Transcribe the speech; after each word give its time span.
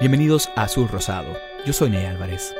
Bienvenidos 0.00 0.48
a 0.56 0.62
Azul 0.62 0.88
Rosado. 0.88 1.36
Yo 1.66 1.74
soy 1.74 1.90
Ney 1.90 2.06
Álvarez. 2.06 2.54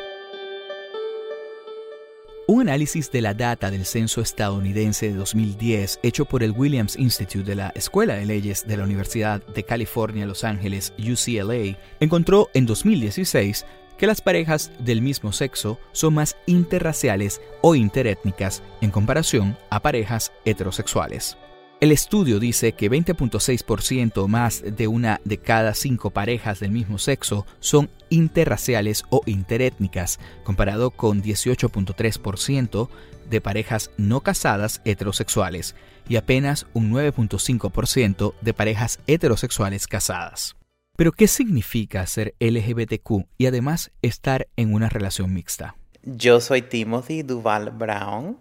Un 2.46 2.60
análisis 2.60 3.10
de 3.10 3.22
la 3.22 3.32
data 3.32 3.70
del 3.70 3.86
censo 3.86 4.20
estadounidense 4.20 5.08
de 5.08 5.14
2010 5.14 6.00
hecho 6.02 6.26
por 6.26 6.42
el 6.42 6.50
Williams 6.50 6.98
Institute 6.98 7.48
de 7.48 7.54
la 7.54 7.72
Escuela 7.74 8.16
de 8.16 8.26
Leyes 8.26 8.66
de 8.66 8.76
la 8.76 8.84
Universidad 8.84 9.40
de 9.42 9.62
California, 9.62 10.26
Los 10.26 10.44
Ángeles, 10.44 10.92
UCLA, 10.98 11.78
encontró 11.98 12.50
en 12.52 12.66
2016 12.66 13.64
que 13.96 14.06
las 14.06 14.20
parejas 14.20 14.70
del 14.78 15.00
mismo 15.00 15.32
sexo 15.32 15.80
son 15.92 16.12
más 16.12 16.36
interraciales 16.44 17.40
o 17.62 17.74
interétnicas 17.74 18.62
en 18.82 18.90
comparación 18.90 19.56
a 19.70 19.80
parejas 19.80 20.30
heterosexuales. 20.44 21.38
El 21.80 21.92
estudio 21.92 22.38
dice 22.40 22.72
que 22.72 22.90
20.6% 22.90 24.26
más 24.28 24.62
de 24.62 24.86
una 24.86 25.18
de 25.24 25.38
cada 25.38 25.72
cinco 25.72 26.10
parejas 26.10 26.60
del 26.60 26.72
mismo 26.72 26.98
sexo 26.98 27.46
son 27.58 27.88
interraciales 28.10 29.04
o 29.08 29.22
interétnicas, 29.24 30.20
comparado 30.44 30.90
con 30.90 31.22
18.3% 31.22 32.90
de 33.30 33.40
parejas 33.40 33.90
no 33.96 34.20
casadas 34.20 34.82
heterosexuales 34.84 35.74
y 36.06 36.16
apenas 36.16 36.66
un 36.74 36.92
9.5% 36.92 38.34
de 38.42 38.52
parejas 38.52 39.00
heterosexuales 39.06 39.86
casadas. 39.86 40.56
Pero, 40.98 41.12
¿qué 41.12 41.28
significa 41.28 42.06
ser 42.06 42.34
LGBTQ 42.40 43.26
y 43.38 43.46
además 43.46 43.90
estar 44.02 44.48
en 44.56 44.74
una 44.74 44.90
relación 44.90 45.32
mixta? 45.32 45.76
Yo 46.02 46.42
soy 46.42 46.60
Timothy 46.60 47.22
Duval 47.22 47.70
Brown. 47.70 48.36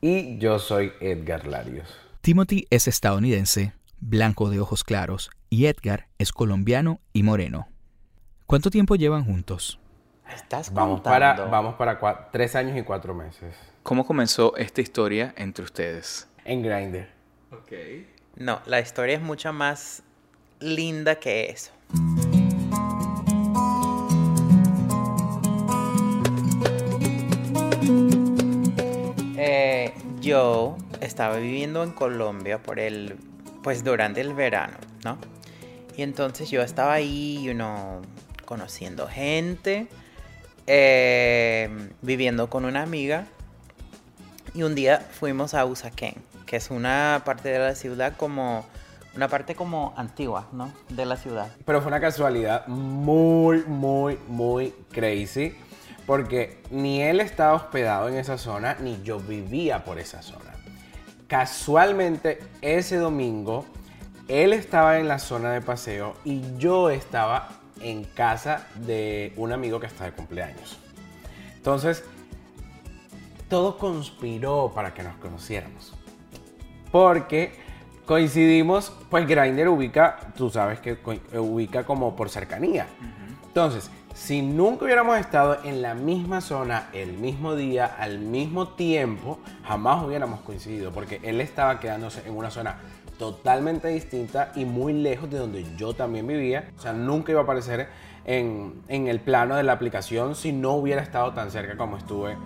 Y 0.00 0.38
yo 0.38 0.58
soy 0.58 0.92
Edgar 1.00 1.46
Larios. 1.46 2.03
Timothy 2.28 2.66
es 2.70 2.88
estadounidense, 2.88 3.74
blanco 4.00 4.48
de 4.48 4.58
ojos 4.58 4.82
claros, 4.82 5.28
y 5.50 5.66
Edgar 5.66 6.08
es 6.16 6.32
colombiano 6.32 6.98
y 7.12 7.22
moreno. 7.22 7.68
¿Cuánto 8.46 8.70
tiempo 8.70 8.96
llevan 8.96 9.26
juntos? 9.26 9.78
¿Estás 10.34 10.72
Vamos 10.72 11.02
contando? 11.02 11.42
para, 11.42 11.50
vamos 11.50 11.74
para 11.74 12.00
cua- 12.00 12.30
tres 12.32 12.56
años 12.56 12.78
y 12.78 12.82
cuatro 12.82 13.14
meses. 13.14 13.54
¿Cómo 13.82 14.06
comenzó 14.06 14.56
esta 14.56 14.80
historia 14.80 15.34
entre 15.36 15.66
ustedes? 15.66 16.26
En 16.46 16.62
Grindr. 16.62 17.08
No, 18.36 18.62
la 18.64 18.80
historia 18.80 19.16
es 19.16 19.20
mucho 19.22 19.52
más 19.52 20.02
linda 20.60 21.16
que 21.16 21.50
eso. 21.50 21.72
Eh, 29.36 29.92
yo 30.20 30.76
estaba 31.06 31.36
viviendo 31.36 31.82
en 31.82 31.90
Colombia 31.90 32.58
por 32.62 32.78
el, 32.78 33.16
pues 33.62 33.84
durante 33.84 34.20
el 34.20 34.34
verano, 34.34 34.76
¿no? 35.04 35.18
Y 35.96 36.02
entonces 36.02 36.50
yo 36.50 36.62
estaba 36.62 36.94
ahí, 36.94 37.42
you 37.42 37.52
know, 37.52 38.02
conociendo 38.44 39.06
gente, 39.06 39.86
eh, 40.66 41.68
viviendo 42.02 42.50
con 42.50 42.64
una 42.64 42.82
amiga. 42.82 43.26
Y 44.54 44.62
un 44.62 44.74
día 44.74 45.00
fuimos 45.00 45.54
a 45.54 45.64
Usaquén, 45.64 46.14
que 46.46 46.56
es 46.56 46.70
una 46.70 47.22
parte 47.24 47.48
de 47.48 47.58
la 47.58 47.74
ciudad 47.74 48.14
como, 48.16 48.64
una 49.16 49.28
parte 49.28 49.54
como 49.54 49.94
antigua, 49.96 50.48
¿no? 50.52 50.72
De 50.88 51.06
la 51.06 51.16
ciudad. 51.16 51.48
Pero 51.64 51.80
fue 51.80 51.88
una 51.88 52.00
casualidad 52.00 52.66
muy, 52.66 53.64
muy, 53.66 54.18
muy 54.28 54.74
crazy. 54.92 55.54
Porque 56.06 56.62
ni 56.70 57.02
él 57.02 57.20
estaba 57.20 57.54
hospedado 57.54 58.08
en 58.08 58.16
esa 58.16 58.36
zona, 58.36 58.76
ni 58.78 59.02
yo 59.02 59.18
vivía 59.18 59.84
por 59.84 59.98
esa 59.98 60.20
zona. 60.20 60.53
Casualmente, 61.34 62.38
ese 62.62 62.96
domingo, 62.96 63.64
él 64.28 64.52
estaba 64.52 65.00
en 65.00 65.08
la 65.08 65.18
zona 65.18 65.50
de 65.50 65.60
paseo 65.60 66.14
y 66.24 66.42
yo 66.58 66.90
estaba 66.90 67.48
en 67.80 68.04
casa 68.04 68.68
de 68.76 69.32
un 69.36 69.50
amigo 69.50 69.80
que 69.80 69.88
está 69.88 70.04
de 70.04 70.12
cumpleaños. 70.12 70.78
Entonces, 71.56 72.04
todo 73.48 73.78
conspiró 73.78 74.70
para 74.72 74.94
que 74.94 75.02
nos 75.02 75.16
conociéramos. 75.16 75.92
Porque 76.92 77.56
coincidimos, 78.06 78.92
pues 79.10 79.26
Grindr 79.26 79.66
ubica, 79.66 80.20
tú 80.36 80.50
sabes 80.50 80.78
que 80.78 80.96
ubica 81.36 81.82
como 81.82 82.14
por 82.14 82.30
cercanía. 82.30 82.86
Entonces, 83.48 83.90
si 84.14 84.42
nunca 84.42 84.84
hubiéramos 84.84 85.18
estado 85.18 85.58
en 85.64 85.82
la 85.82 85.94
misma 85.94 86.40
zona, 86.40 86.88
el 86.92 87.12
mismo 87.14 87.56
día, 87.56 87.86
al 87.86 88.20
mismo 88.20 88.68
tiempo, 88.68 89.40
jamás 89.64 90.04
hubiéramos 90.04 90.40
coincidido, 90.40 90.92
porque 90.92 91.20
él 91.22 91.40
estaba 91.40 91.80
quedándose 91.80 92.26
en 92.26 92.36
una 92.36 92.50
zona 92.50 92.76
totalmente 93.18 93.88
distinta 93.88 94.52
y 94.54 94.64
muy 94.64 94.92
lejos 94.92 95.30
de 95.30 95.38
donde 95.38 95.66
yo 95.76 95.94
también 95.94 96.26
vivía. 96.26 96.70
O 96.78 96.80
sea, 96.80 96.92
nunca 96.92 97.32
iba 97.32 97.40
a 97.40 97.44
aparecer 97.44 97.88
en, 98.24 98.82
en 98.88 99.08
el 99.08 99.20
plano 99.20 99.56
de 99.56 99.64
la 99.64 99.72
aplicación 99.72 100.34
si 100.34 100.52
no 100.52 100.72
hubiera 100.72 101.02
estado 101.02 101.32
tan 101.32 101.50
cerca 101.50 101.76
como 101.76 101.96
estuve 101.96 102.36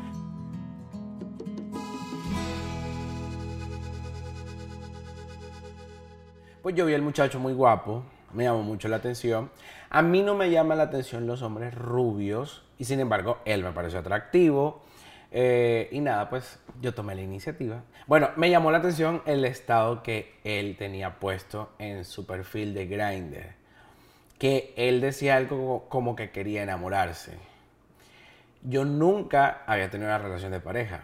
Pues 6.68 6.76
yo 6.76 6.84
vi 6.84 6.92
al 6.92 7.00
muchacho 7.00 7.40
muy 7.40 7.54
guapo, 7.54 8.02
me 8.34 8.44
llamó 8.44 8.62
mucho 8.62 8.88
la 8.88 8.96
atención. 8.96 9.48
A 9.90 10.02
mí 10.02 10.22
no 10.22 10.34
me 10.34 10.50
llama 10.50 10.74
la 10.74 10.84
atención 10.84 11.26
los 11.26 11.42
hombres 11.42 11.74
rubios 11.74 12.62
y 12.78 12.84
sin 12.84 13.00
embargo 13.00 13.38
él 13.44 13.62
me 13.62 13.72
pareció 13.72 14.00
atractivo. 14.00 14.82
Eh, 15.30 15.88
y 15.92 16.00
nada, 16.00 16.30
pues 16.30 16.58
yo 16.80 16.94
tomé 16.94 17.14
la 17.14 17.22
iniciativa. 17.22 17.82
Bueno, 18.06 18.30
me 18.36 18.50
llamó 18.50 18.70
la 18.70 18.78
atención 18.78 19.22
el 19.26 19.44
estado 19.44 20.02
que 20.02 20.34
él 20.44 20.76
tenía 20.78 21.18
puesto 21.18 21.70
en 21.78 22.04
su 22.04 22.26
perfil 22.26 22.74
de 22.74 22.86
Grindr. 22.86 23.54
Que 24.38 24.72
él 24.76 25.00
decía 25.00 25.36
algo 25.36 25.86
como 25.88 26.16
que 26.16 26.30
quería 26.30 26.62
enamorarse. 26.62 27.36
Yo 28.62 28.84
nunca 28.84 29.62
había 29.66 29.90
tenido 29.90 30.08
una 30.08 30.18
relación 30.18 30.52
de 30.52 30.60
pareja. 30.60 31.02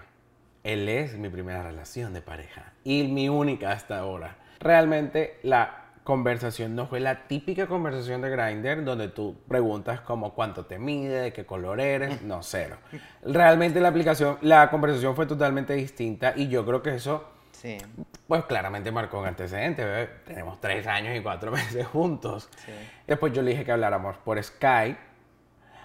Él 0.62 0.88
es 0.88 1.16
mi 1.16 1.28
primera 1.28 1.62
relación 1.62 2.14
de 2.14 2.22
pareja 2.22 2.72
y 2.84 3.04
mi 3.04 3.28
única 3.28 3.72
hasta 3.72 3.98
ahora. 3.98 4.38
Realmente 4.60 5.38
la 5.42 5.83
conversación 6.04 6.76
no 6.76 6.86
fue 6.86 7.00
la 7.00 7.26
típica 7.26 7.66
conversación 7.66 8.20
de 8.20 8.30
Grindr 8.30 8.84
donde 8.84 9.08
tú 9.08 9.36
preguntas 9.48 10.00
como 10.02 10.34
cuánto 10.34 10.66
te 10.66 10.78
mide, 10.78 11.20
de 11.20 11.32
qué 11.32 11.44
color 11.46 11.80
eres, 11.80 12.22
no, 12.22 12.42
cero. 12.42 12.76
Realmente 13.22 13.80
la 13.80 13.88
aplicación, 13.88 14.38
la 14.42 14.70
conversación 14.70 15.16
fue 15.16 15.26
totalmente 15.26 15.72
distinta 15.72 16.34
y 16.36 16.48
yo 16.48 16.64
creo 16.64 16.82
que 16.82 16.94
eso, 16.94 17.30
Sí. 17.52 17.78
pues 18.28 18.44
claramente 18.44 18.92
marcó 18.92 19.20
un 19.20 19.26
antecedente. 19.26 19.82
bebé. 19.84 20.10
Tenemos 20.26 20.60
tres 20.60 20.86
años 20.86 21.16
y 21.16 21.22
cuatro 21.22 21.50
meses 21.52 21.86
juntos. 21.86 22.50
Después 23.06 23.32
yo 23.32 23.40
le 23.40 23.52
dije 23.52 23.64
que 23.64 23.72
habláramos 23.72 24.16
por 24.18 24.42
Skype 24.42 24.98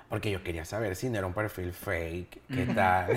porque 0.10 0.32
yo 0.32 0.44
quería 0.44 0.66
saber 0.66 0.96
si 0.98 1.08
no 1.10 1.20
era 1.20 1.28
un 1.28 1.34
perfil 1.34 1.72
fake, 1.72 2.42
qué 2.54 2.66
tal. 2.76 3.16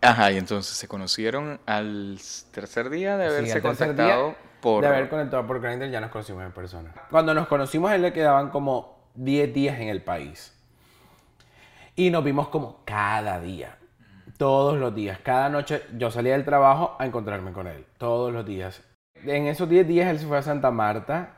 Ajá, 0.00 0.32
y 0.32 0.38
entonces 0.38 0.74
se 0.76 0.88
conocieron 0.88 1.60
al 1.66 2.18
tercer 2.52 2.88
día 2.88 3.18
de 3.18 3.26
haberse 3.26 3.60
contactado 3.60 4.28
día 4.28 4.36
por... 4.60 4.82
De 4.82 4.88
haber 4.88 5.08
conectado 5.08 5.46
por 5.46 5.60
Grindr 5.60 5.90
ya 5.90 6.00
nos 6.00 6.10
conocimos 6.10 6.44
en 6.44 6.52
persona. 6.52 6.92
Cuando 7.10 7.34
nos 7.34 7.46
conocimos, 7.48 7.90
él 7.92 8.02
le 8.02 8.12
quedaban 8.12 8.50
como 8.50 9.10
10 9.14 9.52
días 9.54 9.78
en 9.80 9.88
el 9.88 10.02
país. 10.02 10.56
Y 11.96 12.10
nos 12.10 12.24
vimos 12.24 12.48
como 12.48 12.82
cada 12.84 13.40
día. 13.40 13.76
Todos 14.38 14.78
los 14.78 14.94
días. 14.94 15.18
Cada 15.22 15.48
noche 15.48 15.82
yo 15.98 16.10
salía 16.10 16.32
del 16.32 16.44
trabajo 16.44 16.96
a 16.98 17.06
encontrarme 17.06 17.52
con 17.52 17.66
él. 17.66 17.84
Todos 17.98 18.32
los 18.32 18.46
días. 18.46 18.82
En 19.14 19.46
esos 19.46 19.68
10 19.68 19.86
días 19.86 20.08
él 20.08 20.18
se 20.18 20.26
fue 20.26 20.38
a 20.38 20.42
Santa 20.42 20.70
Marta, 20.70 21.36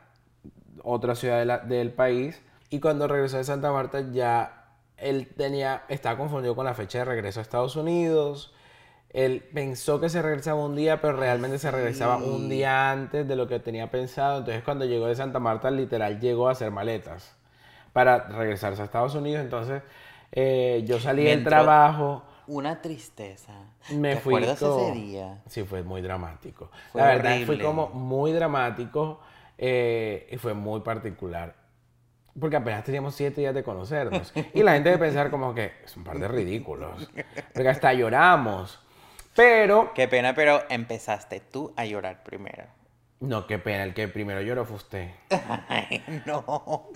otra 0.83 1.15
ciudad 1.15 1.39
de 1.39 1.45
la- 1.45 1.57
del 1.59 1.91
país. 1.91 2.41
Y 2.69 2.79
cuando 2.79 3.07
regresó 3.07 3.37
de 3.37 3.43
Santa 3.43 3.71
Marta 3.71 4.01
ya 4.11 4.59
él 4.95 5.27
tenía, 5.35 5.83
estaba 5.89 6.17
confundido 6.17 6.55
con 6.55 6.65
la 6.65 6.73
fecha 6.75 6.99
de 6.99 7.05
regreso 7.05 7.39
a 7.39 7.43
Estados 7.43 7.75
Unidos. 7.75 8.53
Él 9.13 9.47
pensó 9.53 9.99
que 9.99 10.09
se 10.09 10.21
regresaba 10.23 10.65
un 10.65 10.75
día, 10.75 10.99
pero 10.99 11.15
realmente 11.15 11.59
se 11.59 11.69
regresaba 11.69 12.17
un 12.17 12.49
día 12.49 12.91
antes 12.91 13.27
de 13.27 13.35
lo 13.35 13.47
que 13.47 13.59
tenía 13.59 13.91
pensado. 13.91 14.39
Entonces 14.39 14.63
cuando 14.63 14.85
llegó 14.85 15.05
de 15.05 15.15
Santa 15.15 15.39
Marta, 15.39 15.69
literal 15.69 16.19
llegó 16.19 16.49
a 16.49 16.53
hacer 16.53 16.71
maletas 16.71 17.35
para 17.93 18.27
regresarse 18.27 18.81
a 18.81 18.85
Estados 18.85 19.13
Unidos. 19.13 19.43
Entonces 19.43 19.83
eh, 20.31 20.83
yo 20.87 20.99
salí 20.99 21.23
del 21.25 21.43
trabajo. 21.43 22.23
Una 22.47 22.81
tristeza. 22.81 23.53
Me 23.91 24.15
¿Te 24.15 24.21
fui 24.21 24.35
acuerdas 24.35 24.59
como- 24.59 24.87
ese 24.87 24.91
día? 24.93 25.41
Sí, 25.47 25.63
fue 25.63 25.83
muy 25.83 26.01
dramático. 26.01 26.71
Fue 26.91 26.99
la 27.01 27.07
verdad 27.07 27.31
fue 27.35 27.43
horrible. 27.43 27.63
como 27.65 27.89
muy 27.89 28.31
dramático 28.33 29.19
eh, 29.59 30.27
y 30.31 30.37
fue 30.37 30.53
muy 30.55 30.81
particular. 30.81 31.55
Porque 32.37 32.55
apenas 32.55 32.83
teníamos 32.83 33.13
siete 33.13 33.41
días 33.41 33.53
de 33.53 33.63
conocernos. 33.63 34.33
Y 34.55 34.63
la 34.63 34.73
gente 34.73 34.89
debe 34.89 35.05
pensar 35.05 35.29
como 35.29 35.53
que 35.53 35.71
es 35.85 35.95
un 35.95 36.03
par 36.03 36.17
de 36.17 36.27
ridículos. 36.27 37.07
Porque 37.53 37.69
hasta 37.69 37.93
lloramos. 37.93 38.79
Pero... 39.35 39.93
Qué 39.95 40.07
pena, 40.07 40.35
pero 40.35 40.61
empezaste 40.69 41.39
tú 41.39 41.73
a 41.75 41.85
llorar 41.85 42.23
primero. 42.23 42.65
No, 43.19 43.47
qué 43.47 43.57
pena. 43.57 43.83
El 43.83 43.93
que 43.93 44.07
primero 44.07 44.41
lloró 44.41 44.65
fue 44.65 44.75
usted. 44.75 45.09
Ay, 45.69 46.03
no. 46.25 46.89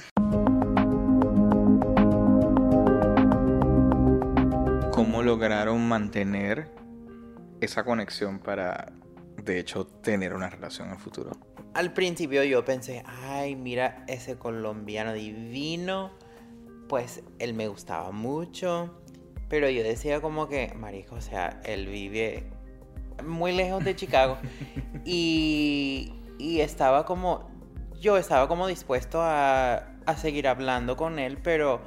¿Cómo 4.91 5.23
lograron 5.23 5.87
mantener 5.87 6.69
esa 7.61 7.83
conexión 7.83 8.39
para, 8.39 8.91
de 9.37 9.59
hecho, 9.59 9.87
tener 9.87 10.33
una 10.33 10.49
relación 10.49 10.89
en 10.89 10.93
el 10.93 10.99
futuro? 10.99 11.31
Al 11.73 11.93
principio 11.93 12.43
yo 12.43 12.63
pensé, 12.65 13.03
ay, 13.05 13.55
mira 13.55 14.03
ese 14.07 14.37
colombiano 14.37 15.13
divino. 15.13 16.11
Pues 16.87 17.23
él 17.39 17.53
me 17.53 17.67
gustaba 17.67 18.11
mucho. 18.11 19.01
Pero 19.49 19.69
yo 19.69 19.83
decía 19.83 20.19
como 20.21 20.47
que, 20.47 20.73
marico, 20.75 21.15
o 21.15 21.21
sea, 21.21 21.59
él 21.63 21.87
vive 21.87 22.49
muy 23.25 23.51
lejos 23.53 23.83
de 23.83 23.95
Chicago. 23.95 24.37
y, 25.05 26.13
y 26.37 26.59
estaba 26.61 27.05
como, 27.05 27.49
yo 27.99 28.17
estaba 28.17 28.47
como 28.47 28.67
dispuesto 28.67 29.21
a, 29.21 29.75
a 30.05 30.15
seguir 30.17 30.47
hablando 30.47 30.97
con 30.97 31.17
él, 31.19 31.37
pero 31.41 31.79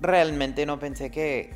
realmente 0.00 0.66
no 0.66 0.78
pensé 0.78 1.10
que, 1.10 1.50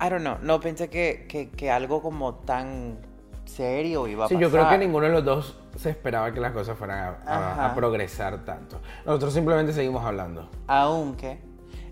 I 0.00 0.08
don't 0.10 0.20
know, 0.22 0.36
no 0.42 0.60
pensé 0.60 0.88
que, 0.90 1.26
que, 1.28 1.50
que 1.50 1.70
algo 1.70 2.02
como 2.02 2.34
tan 2.36 2.98
serio 3.46 4.06
iba 4.08 4.24
a 4.26 4.28
Sí, 4.28 4.34
pasar. 4.34 4.50
yo 4.50 4.50
creo 4.50 4.68
que 4.68 4.78
ninguno 4.78 5.06
de 5.06 5.12
los 5.12 5.24
dos 5.24 5.58
se 5.76 5.90
esperaba 5.90 6.32
que 6.32 6.40
las 6.40 6.52
cosas 6.52 6.76
fueran 6.78 7.16
a, 7.26 7.66
a 7.70 7.74
progresar 7.74 8.44
tanto. 8.44 8.80
Nosotros 9.04 9.32
simplemente 9.34 9.72
seguimos 9.72 10.04
hablando. 10.04 10.48
Aunque 10.66 11.38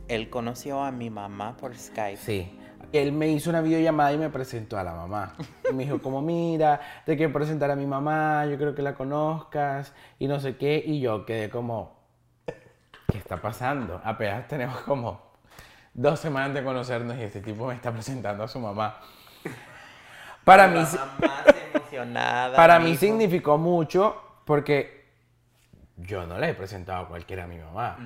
él 0.09 0.31
conoció 0.31 0.83
a 0.83 0.91
mi 0.93 1.11
mamá 1.11 1.57
por 1.57 1.77
Skype. 1.77 2.17
Sí. 2.17 2.59
Él 2.93 3.13
me 3.13 3.29
hizo 3.29 3.49
una 3.51 3.63
videollamada 3.63 4.13
y 4.13 4.19
me 4.19 4.29
presentó 4.29 4.79
a 4.79 4.85
la 4.85 4.93
mamá. 4.93 5.35
Y 5.71 5.75
me 5.75 5.85
dijo 5.85 6.03
como, 6.03 6.21
mira, 6.21 6.81
te 7.07 7.17
quiero 7.17 7.33
presentar 7.33 7.71
a 7.71 7.77
mi 7.77 7.87
mamá, 7.87 8.45
yo 8.47 8.59
creo 8.59 8.75
que 8.75 8.83
la 8.83 8.95
conozcas 8.95 9.95
y 10.19 10.29
no 10.29 10.41
sé 10.41 10.57
qué. 10.57 10.83
Y 10.85 11.01
yo 11.01 11.25
quedé 11.25 11.49
como, 11.49 11.97
¿qué 13.09 13.19
está 13.19 13.41
pasando? 13.41 14.01
Apenas 14.05 14.47
tenemos 14.49 14.79
como 14.83 15.33
dos 15.95 16.21
semanas 16.21 16.55
de 16.55 16.65
conocernos 16.65 17.17
y 17.17 17.23
este 17.23 17.41
tipo 17.41 17.67
me 17.67 17.75
está 17.75 17.93
presentando 17.93 18.45
a 18.45 18.49
su 18.49 18.61
mamá. 18.61 18.99
Para 20.45 20.67
mí, 20.67 20.85
emocionada. 21.73 22.57
para 22.57 22.81
mí 22.81 22.97
significó 22.97 23.59
mucho 23.59 24.21
porque 24.45 25.07
yo 25.97 26.27
no 26.27 26.37
le 26.39 26.51
he 26.51 26.55
presentado 26.55 27.05
a 27.05 27.09
cualquiera 27.09 27.45
a 27.45 27.47
mi 27.47 27.59
mamá. 27.59 27.97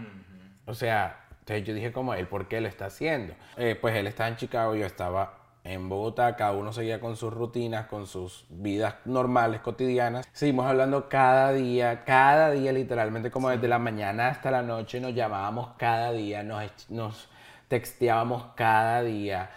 O 0.67 0.75
sea, 0.75 1.26
entonces 1.47 1.65
yo 1.65 1.75
dije 1.75 1.93
como 1.93 2.13
él, 2.13 2.27
¿por 2.27 2.49
qué 2.49 2.61
lo 2.61 2.67
está 2.67 2.87
haciendo? 2.87 3.33
Eh, 3.57 3.79
pues 3.81 3.95
él 3.95 4.09
estaba 4.09 4.29
en 4.29 4.35
Chicago, 4.35 4.75
yo 4.75 4.85
estaba 4.85 5.39
en 5.63 5.89
Bogotá, 5.89 6.35
cada 6.35 6.51
uno 6.51 6.73
seguía 6.73 6.99
con 6.99 7.15
sus 7.15 7.33
rutinas, 7.33 7.87
con 7.87 8.09
sus 8.09 8.47
vidas 8.49 8.97
normales, 9.05 9.61
cotidianas. 9.61 10.29
Seguimos 10.33 10.67
hablando 10.67 11.09
cada 11.09 11.53
día, 11.53 12.03
cada 12.05 12.51
día 12.51 12.73
literalmente, 12.73 13.31
como 13.31 13.49
desde 13.49 13.69
la 13.69 13.79
mañana 13.79 14.27
hasta 14.27 14.51
la 14.51 14.63
noche, 14.63 14.99
nos 14.99 15.15
llamábamos 15.15 15.69
cada 15.79 16.11
día, 16.11 16.43
nos, 16.43 16.91
nos 16.91 17.29
texteábamos 17.69 18.47
cada 18.57 19.05
día, 19.05 19.49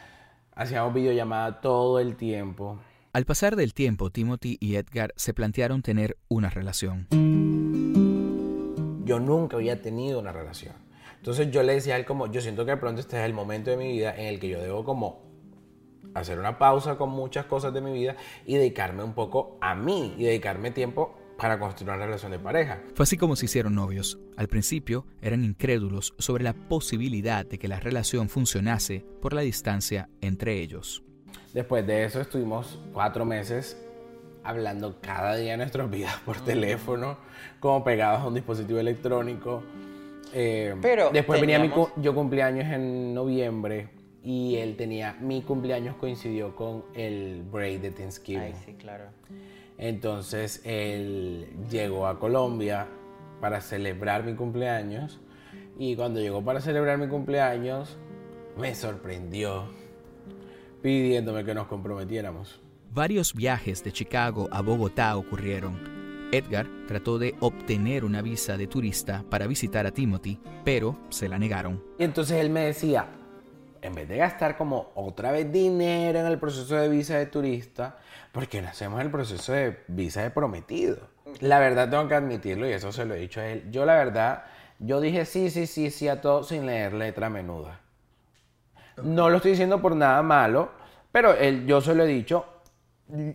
hacíamos 0.53 0.93
videollamada 0.93 1.59
todo 1.59 1.99
el 1.99 2.15
tiempo. 2.17 2.77
Al 3.13 3.25
pasar 3.25 3.55
del 3.55 3.73
tiempo, 3.73 4.11
Timothy 4.11 4.59
y 4.59 4.75
Edgar 4.75 5.11
se 5.15 5.33
plantearon 5.33 5.81
tener 5.81 6.17
una 6.27 6.51
relación. 6.51 7.07
yo 9.05 9.19
nunca 9.19 9.57
había 9.57 9.81
tenido 9.81 10.19
una 10.19 10.31
relación. 10.31 10.88
Entonces 11.19 11.51
yo 11.51 11.63
le 11.63 11.73
decía 11.73 11.95
a 11.95 11.97
él 11.97 12.05
como, 12.05 12.31
yo 12.31 12.41
siento 12.41 12.65
que 12.65 12.71
de 12.71 12.77
pronto 12.77 13.01
este 13.01 13.19
es 13.19 13.25
el 13.25 13.33
momento 13.33 13.69
de 13.69 13.77
mi 13.77 13.91
vida 13.91 14.15
en 14.15 14.27
el 14.27 14.39
que 14.39 14.49
yo 14.49 14.59
debo 14.59 14.83
como 14.83 15.29
hacer 16.13 16.39
una 16.39 16.57
pausa 16.57 16.97
con 16.97 17.09
muchas 17.09 17.45
cosas 17.45 17.73
de 17.73 17.81
mi 17.81 17.91
vida 17.91 18.15
y 18.45 18.55
dedicarme 18.55 19.03
un 19.03 19.13
poco 19.13 19.57
a 19.61 19.75
mí 19.75 20.15
y 20.17 20.23
dedicarme 20.23 20.71
tiempo 20.71 21.15
para 21.37 21.59
construir 21.59 21.93
una 21.93 22.05
relación 22.05 22.31
de 22.31 22.39
pareja. 22.39 22.81
Fue 22.95 23.03
así 23.03 23.17
como 23.17 23.35
se 23.35 23.45
hicieron 23.45 23.75
novios. 23.75 24.19
Al 24.35 24.47
principio 24.47 25.05
eran 25.21 25.43
incrédulos 25.43 26.13
sobre 26.17 26.43
la 26.43 26.53
posibilidad 26.53 27.45
de 27.45 27.57
que 27.59 27.67
la 27.67 27.79
relación 27.79 28.29
funcionase 28.29 29.05
por 29.21 29.33
la 29.33 29.41
distancia 29.41 30.09
entre 30.21 30.61
ellos. 30.61 31.03
Después 31.53 31.85
de 31.87 32.05
eso 32.05 32.21
estuvimos 32.21 32.79
cuatro 32.93 33.25
meses 33.25 33.77
hablando 34.43 34.99
cada 35.01 35.35
día 35.35 35.51
de 35.51 35.57
nuestras 35.57 35.89
vidas 35.89 36.15
por 36.25 36.37
teléfono, 36.41 37.17
como 37.59 37.83
pegados 37.83 38.21
a 38.21 38.27
un 38.27 38.33
dispositivo 38.33 38.79
electrónico. 38.79 39.63
Eh, 40.33 40.75
Pero 40.81 41.09
después 41.11 41.41
venía 41.41 41.59
mi 41.59 41.69
teníamos- 41.69 41.89
cu- 41.91 42.01
yo 42.01 42.13
cumpleaños 42.13 42.65
en 42.71 43.13
noviembre 43.13 43.89
y 44.23 44.55
él 44.57 44.75
tenía 44.75 45.13
mi 45.19 45.41
cumpleaños 45.41 45.95
coincidió 45.95 46.55
con 46.55 46.83
el 46.93 47.41
break 47.43 47.81
de 47.81 47.91
Thanksgiving. 47.91 48.41
Ay, 48.43 48.53
sí, 48.65 48.73
claro. 48.73 49.05
Entonces 49.77 50.61
él 50.65 51.47
llegó 51.69 52.05
a 52.07 52.19
Colombia 52.19 52.87
para 53.39 53.61
celebrar 53.61 54.23
mi 54.25 54.35
cumpleaños 54.35 55.19
y 55.77 55.95
cuando 55.95 56.19
llegó 56.19 56.43
para 56.43 56.59
celebrar 56.61 56.97
mi 56.97 57.07
cumpleaños 57.07 57.97
me 58.57 58.75
sorprendió 58.75 59.63
pidiéndome 60.81 61.43
que 61.45 61.55
nos 61.55 61.67
comprometiéramos. 61.67 62.61
Varios 62.91 63.33
viajes 63.33 63.83
de 63.83 63.91
Chicago 63.91 64.49
a 64.51 64.61
Bogotá 64.61 65.15
ocurrieron. 65.15 65.98
Edgar 66.31 66.67
trató 66.87 67.17
de 67.17 67.35
obtener 67.39 68.05
una 68.05 68.21
visa 68.21 68.55
de 68.55 68.67
turista 68.67 69.23
para 69.29 69.47
visitar 69.47 69.87
a 69.87 69.91
Timothy, 69.91 70.39
pero 70.63 70.97
se 71.09 71.27
la 71.27 71.39
negaron. 71.39 71.83
Y 71.97 72.03
entonces 72.03 72.37
él 72.37 72.51
me 72.51 72.65
decía, 72.65 73.07
en 73.81 73.95
vez 73.95 74.07
de 74.07 74.17
gastar 74.17 74.55
como 74.55 74.91
otra 74.93 75.31
vez 75.31 75.51
dinero 75.51 76.19
en 76.19 76.27
el 76.27 76.37
proceso 76.37 76.75
de 76.75 76.87
visa 76.87 77.17
de 77.17 77.25
turista, 77.25 77.97
¿por 78.31 78.47
qué 78.47 78.61
no 78.61 78.69
hacemos 78.69 79.01
el 79.01 79.09
proceso 79.09 79.53
de 79.53 79.79
visa 79.87 80.21
de 80.21 80.29
prometido? 80.29 80.99
La 81.39 81.59
verdad 81.59 81.89
tengo 81.89 82.07
que 82.07 82.15
admitirlo 82.15 82.67
y 82.67 82.73
eso 82.73 82.91
se 82.91 83.05
lo 83.05 83.15
he 83.15 83.19
dicho 83.19 83.39
a 83.39 83.47
él. 83.47 83.71
Yo 83.71 83.85
la 83.85 83.95
verdad, 83.95 84.43
yo 84.77 85.01
dije 85.01 85.25
sí, 85.25 85.49
sí, 85.49 85.65
sí, 85.65 85.89
sí 85.89 86.07
a 86.07 86.21
todo 86.21 86.43
sin 86.43 86.65
leer 86.65 86.93
letra 86.93 87.29
menuda. 87.29 87.79
No 89.01 89.29
lo 89.29 89.37
estoy 89.37 89.51
diciendo 89.51 89.81
por 89.81 89.95
nada 89.95 90.21
malo, 90.21 90.71
pero 91.11 91.33
él, 91.33 91.65
yo 91.65 91.81
se 91.81 91.95
lo 91.95 92.03
he 92.03 92.07
dicho. 92.07 92.45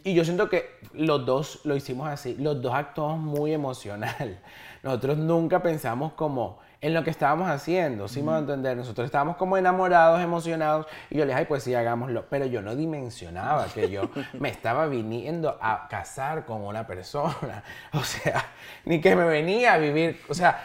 Y 0.04 0.14
yo 0.14 0.24
siento 0.24 0.48
que 0.48 0.78
los 0.92 1.26
dos 1.26 1.60
lo 1.64 1.74
hicimos 1.74 2.08
así. 2.08 2.36
Los 2.38 2.62
dos 2.62 2.72
actuamos 2.74 3.18
muy 3.18 3.52
emocional. 3.52 4.38
Nosotros 4.82 5.18
nunca 5.18 5.62
pensamos 5.62 6.12
como 6.12 6.62
en 6.80 6.92
lo 6.92 7.02
que 7.02 7.08
estábamos 7.08 7.48
haciendo, 7.48 8.08
¿sí 8.08 8.22
me 8.22 8.32
a 8.32 8.38
entender? 8.38 8.76
Nosotros 8.76 9.06
estábamos 9.06 9.36
como 9.36 9.56
enamorados, 9.56 10.20
emocionados, 10.20 10.86
y 11.08 11.14
yo 11.16 11.20
le 11.24 11.28
dije, 11.28 11.38
ay, 11.38 11.44
pues 11.46 11.62
sí, 11.62 11.74
hagámoslo. 11.74 12.26
Pero 12.28 12.44
yo 12.44 12.60
no 12.60 12.76
dimensionaba 12.76 13.64
que 13.72 13.88
yo 13.88 14.10
me 14.38 14.50
estaba 14.50 14.86
viniendo 14.86 15.56
a 15.62 15.88
casar 15.88 16.44
con 16.44 16.60
una 16.62 16.86
persona. 16.86 17.62
O 17.94 18.02
sea, 18.04 18.44
ni 18.84 19.00
que 19.00 19.16
me 19.16 19.24
venía 19.24 19.72
a 19.72 19.78
vivir. 19.78 20.20
O 20.28 20.34
sea, 20.34 20.62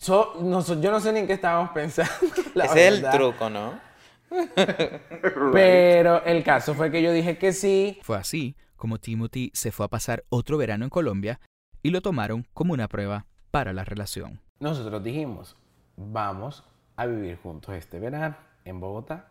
so- 0.00 0.34
no 0.40 0.62
so- 0.62 0.80
yo 0.80 0.90
no 0.90 0.98
sé 0.98 1.12
ni 1.12 1.20
en 1.20 1.26
qué 1.26 1.34
estábamos 1.34 1.70
pensando. 1.72 2.10
la 2.54 2.64
es 2.64 2.76
el 2.76 2.94
verdad. 3.02 3.12
truco, 3.12 3.50
¿no? 3.50 3.93
Pero 5.52 6.24
el 6.24 6.42
caso 6.42 6.74
fue 6.74 6.90
que 6.90 7.02
yo 7.02 7.12
dije 7.12 7.38
que 7.38 7.52
sí. 7.52 7.98
Fue 8.02 8.16
así 8.16 8.56
como 8.76 8.98
Timothy 8.98 9.50
se 9.54 9.72
fue 9.72 9.86
a 9.86 9.88
pasar 9.88 10.24
otro 10.28 10.58
verano 10.58 10.84
en 10.84 10.90
Colombia 10.90 11.40
y 11.82 11.90
lo 11.90 12.00
tomaron 12.00 12.46
como 12.52 12.72
una 12.72 12.88
prueba 12.88 13.26
para 13.50 13.72
la 13.72 13.84
relación. 13.84 14.40
Nosotros 14.60 15.02
dijimos, 15.02 15.56
vamos 15.96 16.64
a 16.96 17.06
vivir 17.06 17.38
juntos 17.42 17.74
este 17.74 17.98
verano 17.98 18.36
en 18.64 18.80
Bogotá. 18.80 19.28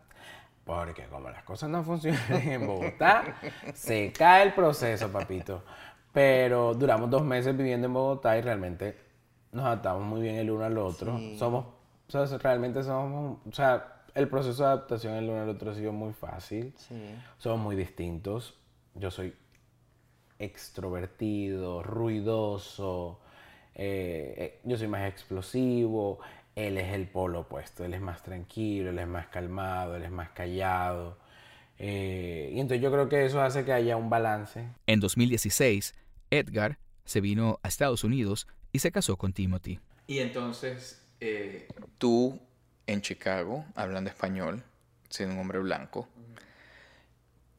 Porque 0.64 1.04
como 1.04 1.28
las 1.28 1.42
cosas 1.42 1.68
no 1.68 1.84
funcionan 1.84 2.48
en 2.48 2.66
Bogotá, 2.66 3.36
se 3.74 4.12
cae 4.12 4.44
el 4.44 4.54
proceso, 4.54 5.10
papito. 5.12 5.62
Pero 6.12 6.74
duramos 6.74 7.10
dos 7.10 7.22
meses 7.22 7.56
viviendo 7.56 7.86
en 7.86 7.92
Bogotá 7.92 8.38
y 8.38 8.40
realmente 8.40 8.98
nos 9.52 9.66
adaptamos 9.66 10.02
muy 10.02 10.22
bien 10.22 10.36
el 10.36 10.50
uno 10.50 10.64
al 10.64 10.78
otro. 10.78 11.18
Sí. 11.18 11.36
Somos, 11.38 11.66
o 12.12 12.26
sea, 12.26 12.38
realmente 12.38 12.82
somos, 12.82 13.38
o 13.46 13.52
sea, 13.52 14.03
el 14.14 14.28
proceso 14.28 14.62
de 14.62 14.68
adaptación 14.68 15.14
el 15.14 15.28
uno 15.28 15.42
al 15.42 15.48
otro 15.48 15.70
ha 15.70 15.74
sido 15.74 15.92
muy 15.92 16.12
fácil. 16.12 16.72
Sí. 16.76 16.94
Somos 17.38 17.60
muy 17.60 17.76
distintos. 17.76 18.58
Yo 18.94 19.10
soy 19.10 19.34
extrovertido, 20.38 21.82
ruidoso. 21.82 23.20
eh, 23.74 24.34
eh, 24.38 24.60
yo 24.64 24.76
soy 24.76 24.88
más 24.88 25.08
explosivo. 25.10 26.18
Él 26.54 26.78
es 26.78 26.92
el 26.94 27.08
polo 27.08 27.40
opuesto. 27.40 27.84
Él 27.84 27.94
es 27.94 28.00
más 28.00 28.22
tranquilo, 28.22 28.90
él 28.90 28.98
es 28.98 29.08
más 29.08 29.26
calmado, 29.28 29.96
él 29.96 30.04
es 30.04 30.10
más 30.10 30.30
callado. 30.30 31.18
eh, 31.78 32.50
y 32.54 32.60
entonces 32.60 32.80
yo 32.82 32.92
creo 32.92 33.08
que 33.08 33.24
eso 33.24 33.40
hace 33.42 33.64
que 33.64 33.72
haya 33.72 33.96
un 33.96 34.08
balance. 34.10 34.64
En 34.86 35.00
2016, 35.00 35.94
Edgar 36.30 36.78
se 37.04 37.20
vino 37.20 37.58
a 37.64 37.68
Estados 37.68 38.04
Unidos 38.04 38.46
y 38.72 38.78
se 38.78 38.92
casó 38.92 39.16
con 39.16 39.32
Timothy. 39.32 39.80
Y 40.06 40.18
entonces, 40.20 41.04
eh, 41.20 41.66
tú 41.98 42.38
en 42.86 43.02
Chicago, 43.02 43.64
hablando 43.74 44.10
español, 44.10 44.62
siendo 45.10 45.34
un 45.34 45.40
hombre 45.42 45.58
blanco, 45.60 46.08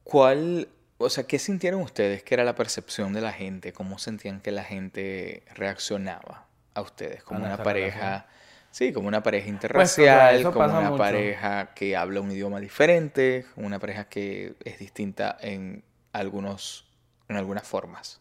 ¿cuál, 0.04 0.68
o 0.98 1.10
sea, 1.10 1.24
qué 1.26 1.38
sintieron 1.38 1.80
ustedes? 1.82 2.22
¿Qué 2.22 2.34
era 2.34 2.44
la 2.44 2.54
percepción 2.54 3.12
de 3.12 3.20
la 3.20 3.32
gente? 3.32 3.72
¿Cómo 3.72 3.98
sentían 3.98 4.40
que 4.40 4.52
la 4.52 4.64
gente 4.64 5.42
reaccionaba 5.54 6.46
a 6.74 6.80
ustedes? 6.82 7.22
Como 7.24 7.44
A 7.44 7.46
una 7.46 7.62
pareja, 7.62 7.98
relación. 7.98 8.24
sí, 8.70 8.92
como 8.92 9.08
una 9.08 9.22
pareja 9.22 9.46
Pues, 9.72 9.98
interracial, 9.98 10.50
como 10.50 10.76
una 10.76 10.90
mucho. 10.90 10.98
pareja 10.98 11.74
que 11.74 11.96
habla 11.96 12.20
un 12.20 12.30
idioma 12.32 12.60
diferente, 12.60 13.46
como 13.54 13.66
una 13.66 13.78
pareja 13.78 14.08
que 14.08 14.54
es 14.64 14.78
distinta 14.78 15.36
en 15.40 15.84
algunos, 16.12 16.86
en 17.28 17.36
algunas 17.36 17.66
formas. 17.66 18.20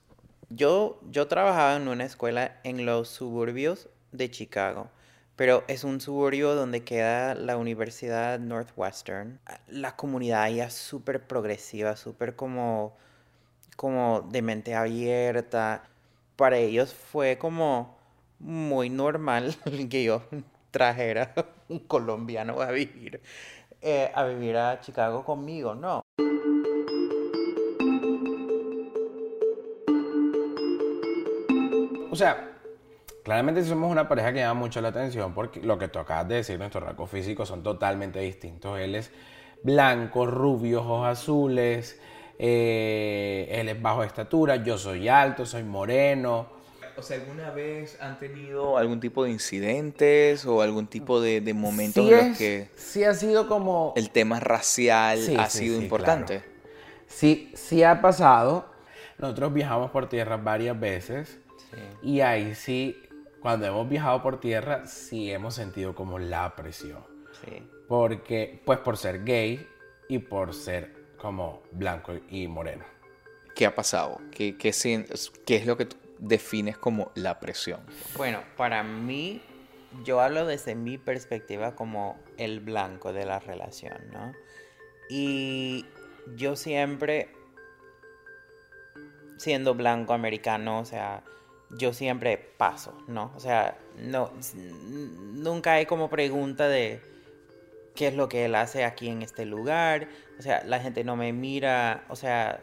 Yo, 0.49 0.99
yo 1.09 1.27
trabajaba 1.27 1.75
en 1.75 1.87
una 1.87 2.05
escuela 2.05 2.59
en 2.63 2.85
los 2.85 3.09
suburbios 3.09 3.89
de 4.11 4.29
Chicago, 4.29 4.89
pero 5.35 5.63
es 5.67 5.83
un 5.83 5.99
suburbio 5.99 6.55
donde 6.55 6.83
queda 6.83 7.35
la 7.35 7.57
Universidad 7.57 8.39
Northwestern. 8.39 9.39
La 9.67 9.95
comunidad 9.95 10.43
ahí 10.43 10.61
es 10.61 10.73
súper 10.73 11.27
progresiva, 11.27 11.95
súper 11.97 12.35
como, 12.35 12.95
como 13.75 14.21
de 14.31 14.41
mente 14.41 14.75
abierta. 14.75 15.83
Para 16.37 16.57
ellos 16.57 16.93
fue 16.93 17.37
como 17.37 17.97
muy 18.39 18.89
normal 18.89 19.55
que 19.89 20.03
yo 20.03 20.23
trajera 20.71 21.33
un 21.69 21.79
colombiano 21.79 22.61
a 22.61 22.71
vivir, 22.71 23.21
eh, 23.81 24.11
a 24.13 24.23
vivir 24.23 24.57
a 24.57 24.79
Chicago 24.79 25.23
conmigo, 25.25 25.75
¿no? 25.75 26.01
O 32.11 32.17
sea, 32.17 32.54
claramente 33.25 33.65
somos 33.65 33.91
una 33.91 34.07
pareja 34.07 34.31
que 34.33 34.39
llama 34.39 34.61
mucho 34.61 34.79
la 34.81 34.89
atención 34.89 35.33
porque 35.33 35.61
lo 35.61 35.77
que 35.77 35.89
tú 35.89 35.99
acabas 35.99 36.29
de 36.29 36.35
decir, 36.35 36.57
nuestros 36.59 36.83
rasgos 36.85 37.09
físicos 37.09 37.49
son 37.49 37.63
totalmente 37.63 38.19
distintos. 38.21 38.79
Él 38.79 38.95
es 38.95 39.11
blanco, 39.63 40.25
rubio, 40.27 40.81
ojos 40.81 41.07
azules, 41.07 41.99
eh, 42.39 43.47
él 43.51 43.69
es 43.69 43.81
bajo 43.81 44.01
de 44.01 44.07
estatura, 44.07 44.57
yo 44.57 44.77
soy 44.77 45.09
alto, 45.09 45.45
soy 45.45 45.63
moreno. 45.63 46.47
O 46.97 47.01
sea, 47.01 47.17
¿alguna 47.17 47.51
vez 47.51 48.01
han 48.01 48.17
tenido 48.19 48.77
algún 48.77 49.01
tipo 49.01 49.25
de 49.25 49.31
incidentes 49.31 50.45
o 50.45 50.61
algún 50.61 50.87
tipo 50.87 51.19
de, 51.19 51.41
de 51.41 51.53
momentos 51.53 52.05
Sí 52.05 52.11
en 52.11 52.17
es- 52.19 52.27
los 52.27 52.37
que 52.37 52.69
sí 52.77 53.03
ha 53.03 53.13
sido 53.13 53.47
como... 53.47 53.93
el 53.97 54.11
tema 54.11 54.39
racial 54.39 55.19
Sí, 55.19 55.35
ha 55.37 55.49
sí, 55.49 55.59
sido 55.59 55.81
importante? 55.81 56.39
claro. 56.39 56.55
Sí, 57.07 57.51
sí 57.55 57.83
ha 57.83 58.01
pasado. 58.01 58.65
Nosotros 59.17 59.53
viajamos 59.53 59.91
por 59.91 60.07
tierra 60.09 60.37
varias 60.37 60.79
veces 60.79 61.37
y 62.03 62.21
ahí 62.21 62.55
sí, 62.55 62.95
cuando 63.45 63.67
hemos 63.67 63.87
viajado 63.87 64.23
por 64.23 64.39
tierra, 64.39 64.87
sí 64.87 65.31
hemos 65.31 65.53
sentido 65.53 65.93
como 65.93 66.17
la 66.17 66.55
presión. 66.55 67.05
Sí. 67.45 67.61
Porque, 67.87 68.59
pues 68.65 68.79
por 68.79 68.97
ser 68.97 69.23
gay 69.23 69.69
y 70.09 70.17
por 70.17 70.51
ser 70.55 71.13
como 71.19 71.61
blanco 71.71 72.13
y 72.31 72.47
moreno. 72.47 72.85
¿Qué 73.53 73.67
ha 73.67 73.75
pasado? 73.75 74.19
¿Qué, 74.31 74.57
qué, 74.57 74.69
es 74.69 75.65
lo 75.67 75.77
que 75.77 75.85
tú 75.85 75.95
defines 76.17 76.79
como 76.79 77.11
la 77.13 77.39
presión? 77.39 77.81
Bueno, 78.17 78.39
para 78.57 78.81
mí, 78.81 79.43
yo 80.03 80.21
hablo 80.21 80.47
desde 80.47 80.73
mi 80.73 80.97
perspectiva 80.97 81.75
como 81.75 82.17
el 82.37 82.61
blanco 82.61 83.13
de 83.13 83.27
la 83.27 83.37
relación, 83.37 84.09
¿no? 84.11 84.33
Y 85.07 85.85
yo 86.35 86.55
siempre, 86.55 87.29
siendo 89.37 89.75
blanco 89.75 90.13
americano, 90.13 90.79
o 90.79 90.85
sea, 90.85 91.21
yo 91.71 91.93
siempre 91.93 92.37
paso, 92.37 92.97
¿no? 93.07 93.31
O 93.35 93.39
sea, 93.39 93.77
no, 93.97 94.31
nunca 94.83 95.73
hay 95.73 95.85
como 95.85 96.09
pregunta 96.09 96.67
de 96.67 97.01
qué 97.95 98.07
es 98.07 98.13
lo 98.15 98.27
que 98.29 98.45
él 98.45 98.55
hace 98.55 98.83
aquí 98.83 99.09
en 99.09 99.21
este 99.21 99.45
lugar. 99.45 100.07
O 100.37 100.41
sea, 100.41 100.63
la 100.65 100.79
gente 100.79 101.03
no 101.03 101.15
me 101.15 101.31
mira, 101.33 102.03
o 102.09 102.15
sea, 102.15 102.59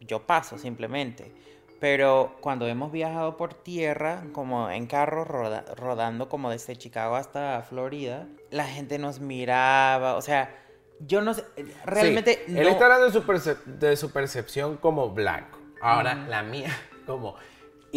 yo 0.00 0.26
paso 0.26 0.58
simplemente. 0.58 1.32
Pero 1.80 2.36
cuando 2.40 2.66
hemos 2.66 2.90
viajado 2.90 3.36
por 3.36 3.52
tierra, 3.52 4.24
como 4.32 4.70
en 4.70 4.86
carro, 4.86 5.24
roda- 5.24 5.64
rodando 5.76 6.28
como 6.28 6.50
desde 6.50 6.74
Chicago 6.76 7.16
hasta 7.16 7.62
Florida, 7.68 8.26
la 8.50 8.64
gente 8.64 8.98
nos 8.98 9.20
miraba, 9.20 10.16
o 10.16 10.22
sea, 10.22 10.54
yo 11.00 11.20
no 11.20 11.34
sé, 11.34 11.44
realmente 11.84 12.42
Sí, 12.46 12.52
no... 12.54 12.60
Él 12.62 12.68
está 12.68 12.86
hablando 12.86 13.10
de 13.10 13.12
su, 13.12 13.60
de 13.66 13.96
su 13.98 14.10
percepción 14.10 14.78
como 14.78 15.10
blanco. 15.10 15.58
Ahora, 15.82 16.14
la 16.14 16.42
mía 16.42 16.70
como 17.06 17.34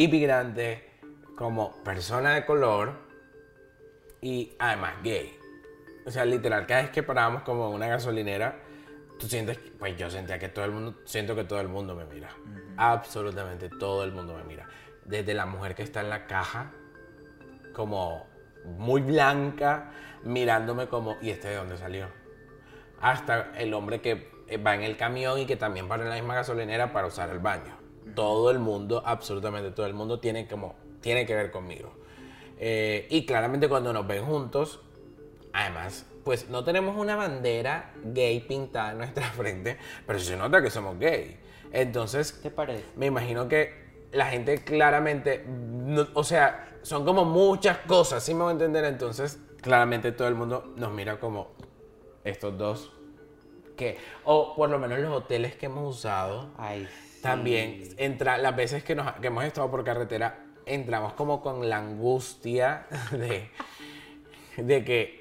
inmigrante, 0.03 0.89
como 1.36 1.84
persona 1.84 2.34
de 2.36 2.46
color 2.46 2.94
y 4.22 4.56
además 4.58 4.94
gay. 5.03 5.38
O 6.06 6.12
sea, 6.12 6.24
literal, 6.24 6.65
cada 6.65 6.84
vez 6.84 6.91
que 6.91 7.03
parábamos 7.03 7.44
como 7.44 7.70
una 7.70 7.88
gasolinera, 7.88 8.60
tú 9.20 9.27
sientes, 9.27 9.60
pues 9.77 9.98
yo 9.98 10.10
sentía 10.10 10.39
que 10.39 10.48
todo 10.48 10.63
el 10.63 10.72
mundo, 10.72 11.01
siento 11.03 11.36
que 11.36 11.44
todo 11.44 11.60
el 11.60 11.68
mundo 11.68 11.96
me 11.96 12.06
mira. 12.06 12.29
Absolutamente 12.77 13.70
todo 13.70 14.06
el 14.06 14.13
mundo 14.13 14.36
me 14.36 14.44
mira. 14.46 14.68
Desde 15.03 15.34
la 15.34 15.46
mujer 15.46 15.75
que 15.75 15.84
está 15.84 16.00
en 16.00 16.10
la 16.10 16.27
caja, 16.27 16.72
como 17.74 18.25
muy 18.63 19.01
blanca, 19.01 19.91
mirándome 20.24 20.88
como, 20.88 21.18
¿y 21.22 21.29
este 21.29 21.50
de 21.50 21.56
dónde 21.58 21.77
salió? 21.77 22.08
Hasta 23.01 23.51
el 23.58 23.74
hombre 23.74 24.00
que 24.00 24.32
va 24.65 24.75
en 24.75 24.84
el 24.84 24.96
camión 24.96 25.39
y 25.39 25.46
que 25.46 25.58
también 25.58 25.89
para 25.89 26.03
en 26.03 26.10
la 26.10 26.15
misma 26.15 26.36
gasolinera 26.36 26.94
para 26.94 27.08
usar 27.08 27.29
el 27.32 27.39
baño. 27.39 27.78
Todo 28.15 28.51
el 28.51 28.59
mundo, 28.59 29.01
absolutamente 29.05 29.71
todo 29.71 29.85
el 29.85 29.93
mundo 29.93 30.19
tiene, 30.19 30.47
como, 30.47 30.75
tiene 31.01 31.25
que 31.25 31.35
ver 31.35 31.51
conmigo. 31.51 31.91
Eh, 32.59 33.07
y 33.09 33.25
claramente 33.25 33.69
cuando 33.69 33.93
nos 33.93 34.05
ven 34.07 34.25
juntos, 34.25 34.81
además, 35.53 36.05
pues 36.23 36.49
no 36.49 36.63
tenemos 36.63 36.95
una 36.97 37.15
bandera 37.15 37.93
gay 38.03 38.39
pintada 38.41 38.91
en 38.91 38.97
nuestra 38.99 39.25
frente, 39.31 39.77
pero 40.05 40.19
se 40.19 40.35
nota 40.37 40.61
que 40.61 40.69
somos 40.69 40.99
gay. 40.99 41.39
Entonces, 41.71 42.41
me 42.95 43.05
imagino 43.05 43.47
que 43.47 43.73
la 44.11 44.25
gente 44.27 44.63
claramente, 44.63 45.45
no- 45.47 46.07
o 46.13 46.23
sea, 46.23 46.77
son 46.81 47.05
como 47.05 47.25
muchas 47.25 47.77
cosas, 47.79 48.23
¿sí 48.23 48.33
me 48.33 48.41
voy 48.41 48.49
a 48.49 48.53
entender? 48.53 48.85
Entonces, 48.85 49.39
claramente 49.61 50.11
todo 50.11 50.27
el 50.27 50.35
mundo 50.35 50.73
nos 50.75 50.91
mira 50.91 51.19
como 51.19 51.51
estos 52.23 52.57
dos 52.57 52.91
que, 53.77 53.97
o 54.25 54.55
por 54.55 54.69
lo 54.69 54.77
menos 54.79 54.99
los 54.99 55.15
hoteles 55.15 55.55
que 55.55 55.67
hemos 55.67 55.97
usado, 55.97 56.49
también 57.21 57.89
entra, 57.97 58.38
las 58.38 58.55
veces 58.55 58.83
que, 58.83 58.95
nos, 58.95 59.11
que 59.13 59.27
hemos 59.27 59.43
estado 59.43 59.69
por 59.69 59.83
carretera, 59.83 60.45
entramos 60.65 61.13
como 61.13 61.41
con 61.41 61.67
la 61.69 61.77
angustia 61.77 62.85
de, 63.11 63.49
de 64.57 64.83
que 64.83 65.19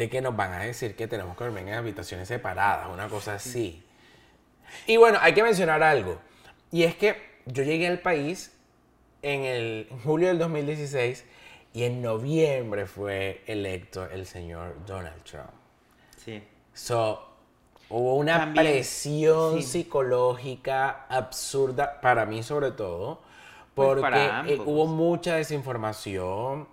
de 0.00 0.08
que 0.08 0.22
nos 0.22 0.34
van 0.34 0.54
a 0.54 0.60
decir 0.60 0.96
que 0.96 1.06
tenemos 1.06 1.36
que 1.36 1.44
dormir 1.44 1.68
en 1.68 1.74
habitaciones 1.74 2.26
separadas, 2.26 2.88
una 2.88 3.06
cosa 3.10 3.34
así. 3.34 3.84
Y 4.86 4.96
bueno, 4.96 5.18
hay 5.20 5.34
que 5.34 5.42
mencionar 5.42 5.82
algo. 5.82 6.18
Y 6.72 6.84
es 6.84 6.94
que 6.94 7.16
yo 7.44 7.64
llegué 7.64 7.86
al 7.86 7.98
país 7.98 8.56
en, 9.20 9.42
el, 9.42 9.88
en 9.90 10.00
julio 10.00 10.28
del 10.28 10.38
2016 10.38 11.26
y 11.74 11.82
en 11.82 12.00
noviembre 12.00 12.86
fue 12.86 13.42
electo 13.46 14.08
el 14.08 14.24
señor 14.24 14.74
Donald 14.86 15.22
Trump. 15.24 15.50
Sí. 16.16 16.42
So, 16.72 17.29
hubo 17.90 18.16
una 18.16 18.38
También, 18.38 18.54
presión 18.54 19.62
sí. 19.62 19.62
psicológica 19.62 21.06
absurda, 21.08 22.00
para 22.00 22.26
mí 22.26 22.42
sobre 22.42 22.72
todo, 22.72 23.20
Pues 23.74 23.92
porque 23.94 24.40
eh, 24.46 24.62
hubo 24.66 24.86
mucha 24.86 25.36
desinformación. 25.36 26.68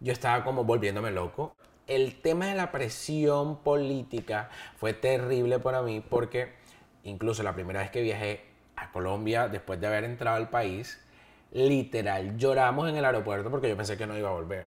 Yo 0.00 0.12
estaba 0.12 0.44
como 0.44 0.64
volviéndome 0.64 1.10
loco. 1.12 1.56
El 1.86 2.20
tema 2.22 2.46
de 2.48 2.54
la 2.54 2.72
presión 2.72 3.58
política 3.58 4.50
fue 4.76 4.94
terrible 4.94 5.58
para 5.60 5.82
mí 5.82 6.00
porque 6.00 6.54
incluso 7.04 7.42
la 7.42 7.54
primera 7.54 7.80
vez 7.80 7.90
que 7.90 8.02
viajé 8.02 8.44
a 8.76 8.90
Colombia, 8.92 9.48
después 9.48 9.80
de 9.80 9.86
haber 9.88 10.04
entrado 10.04 10.36
al 10.38 10.50
país, 10.50 11.00
literal 11.52 12.36
lloramos 12.38 12.88
en 12.90 12.96
el 12.96 13.04
aeropuerto 13.04 13.50
porque 13.50 13.68
yo 13.68 13.76
pensé 13.76 13.96
que 13.98 14.06
no 14.06 14.18
iba 14.18 14.30
a 14.30 14.32
volver. 14.32 14.64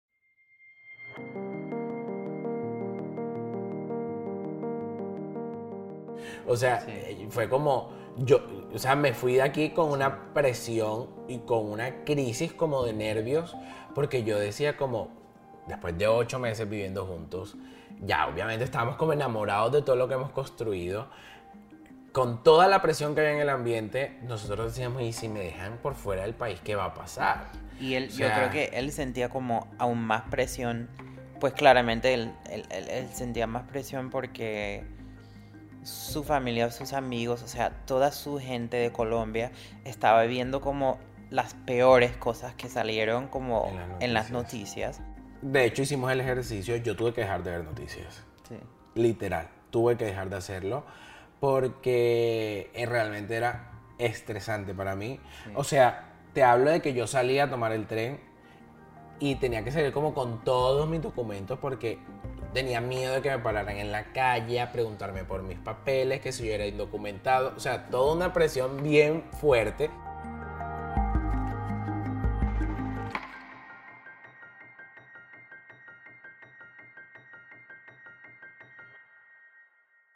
O 6.47 6.55
sea, 6.55 6.83
eh, 6.87 7.27
fue 7.29 7.49
como 7.49 7.91
yo, 8.17 8.39
o 8.73 8.77
sea, 8.79 8.95
me 8.95 9.13
fui 9.13 9.35
de 9.35 9.41
aquí 9.41 9.69
con 9.71 9.91
una 9.91 10.33
presión 10.33 11.09
y 11.27 11.39
con 11.39 11.69
una 11.69 12.03
crisis 12.05 12.53
como 12.53 12.83
de 12.83 12.93
nervios, 12.93 13.55
porque 13.93 14.23
yo 14.23 14.37
decía 14.39 14.77
como, 14.77 15.09
después 15.67 15.97
de 15.97 16.07
ocho 16.07 16.39
meses 16.39 16.69
viviendo 16.69 17.05
juntos, 17.05 17.55
ya 18.01 18.27
obviamente 18.27 18.63
estábamos 18.63 18.95
como 18.97 19.13
enamorados 19.13 19.71
de 19.71 19.81
todo 19.81 19.95
lo 19.95 20.07
que 20.07 20.13
hemos 20.13 20.31
construido, 20.31 21.07
con 22.11 22.43
toda 22.43 22.67
la 22.69 22.81
presión 22.81 23.13
que 23.13 23.21
había 23.21 23.33
en 23.33 23.39
el 23.41 23.49
ambiente, 23.49 24.17
nosotros 24.23 24.67
decíamos, 24.67 25.01
¿y 25.01 25.11
si 25.11 25.27
me 25.27 25.41
dejan 25.41 25.77
por 25.79 25.95
fuera 25.95 26.21
del 26.21 26.33
país, 26.33 26.61
qué 26.63 26.75
va 26.75 26.85
a 26.85 26.93
pasar? 26.93 27.47
Y 27.79 27.95
él, 27.95 28.05
O 28.05 28.11
yo 28.11 28.27
sea, 28.27 28.35
creo 28.35 28.49
que 28.51 28.77
él 28.77 28.91
sentía 28.93 29.27
como 29.29 29.67
aún 29.77 29.99
más 30.01 30.21
presión, 30.29 30.89
pues 31.41 31.51
claramente 31.53 32.13
él, 32.13 32.31
él- 32.49 32.63
él- 32.69 32.87
él 32.89 33.09
sentía 33.09 33.47
más 33.47 33.63
presión 33.63 34.09
porque 34.09 34.85
su 35.85 36.23
familia, 36.23 36.71
sus 36.71 36.93
amigos, 36.93 37.43
o 37.43 37.47
sea, 37.47 37.69
toda 37.85 38.11
su 38.11 38.39
gente 38.39 38.77
de 38.77 38.91
Colombia 38.91 39.51
estaba 39.83 40.23
viendo 40.23 40.59
como 40.59 40.97
las 41.29 41.53
peores 41.53 42.17
cosas 42.17 42.55
que 42.55 42.69
salieron 42.69 43.27
como 43.27 43.71
en 43.99 44.13
las 44.13 44.31
noticias. 44.31 44.99
De 45.43 45.65
hecho, 45.65 45.83
hicimos 45.83 46.11
el 46.11 46.21
ejercicio, 46.21 46.75
yo 46.77 46.95
tuve 46.95 47.13
que 47.13 47.21
dejar 47.21 47.43
de 47.43 47.51
ver 47.51 47.63
noticias. 47.63 48.23
Sí. 48.49 48.55
Literal, 48.95 49.47
tuve 49.69 49.95
que 49.95 50.05
dejar 50.05 50.29
de 50.29 50.37
hacerlo 50.37 50.85
porque 51.39 52.71
eh, 52.73 52.85
realmente 52.87 53.35
era 53.35 53.71
estresante 53.99 54.73
para 54.73 54.95
mí. 54.95 55.19
O 55.53 55.63
sea, 55.63 56.13
te 56.33 56.43
hablo 56.43 56.71
de 56.71 56.81
que 56.81 56.95
yo 56.95 57.05
salía 57.05 57.43
a 57.43 57.49
tomar 57.51 57.71
el 57.73 57.85
tren 57.85 58.19
y 59.19 59.35
tenía 59.35 59.63
que 59.63 59.71
salir 59.71 59.93
como 59.93 60.15
con 60.15 60.43
todos 60.43 60.89
mis 60.89 61.01
documentos 61.01 61.59
porque 61.59 61.99
tenía 62.55 62.79
miedo 62.79 63.13
de 63.13 63.21
que 63.21 63.29
me 63.29 63.39
pararan 63.39 63.75
en 63.75 63.91
la 63.91 64.13
calle 64.13 64.61
a 64.61 64.71
preguntarme 64.71 65.25
por 65.25 65.43
mis 65.43 65.59
papeles, 65.59 66.21
que 66.21 66.31
si 66.31 66.47
yo 66.47 66.53
era 66.53 66.65
indocumentado. 66.65 67.53
O 67.55 67.59
sea, 67.59 67.87
toda 67.87 68.15
una 68.15 68.31
presión 68.31 68.81
bien 68.81 69.25
fuerte. 69.41 69.91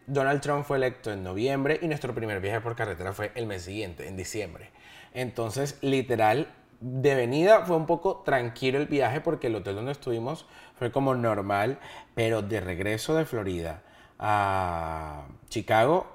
Donald 0.07 0.39
Trump 0.39 0.63
fue 0.65 0.77
electo 0.77 1.11
en 1.11 1.23
noviembre 1.23 1.77
y 1.81 1.87
nuestro 1.87 2.15
primer 2.15 2.39
viaje 2.39 2.61
por 2.61 2.75
carretera 2.75 3.11
fue 3.11 3.33
el 3.35 3.47
mes 3.47 3.63
siguiente, 3.63 4.07
en 4.07 4.15
diciembre. 4.15 4.71
Entonces, 5.13 5.77
literal, 5.81 6.47
de 6.81 7.15
venida 7.15 7.65
fue 7.65 7.75
un 7.75 7.85
poco 7.85 8.17
tranquilo 8.25 8.77
el 8.77 8.87
viaje 8.87 9.21
porque 9.21 9.47
el 9.47 9.55
hotel 9.55 9.75
donde 9.75 9.91
estuvimos 9.91 10.45
fue 10.75 10.91
como 10.91 11.15
normal, 11.15 11.79
pero 12.15 12.41
de 12.41 12.61
regreso 12.61 13.15
de 13.15 13.25
Florida 13.25 13.81
a 14.17 15.25
Chicago 15.49 16.07